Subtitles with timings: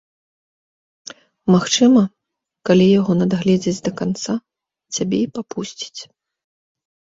[1.55, 2.01] Магчыма,
[2.71, 4.33] калі яго надгледзець да канца,
[4.99, 5.97] цябе і папусціць.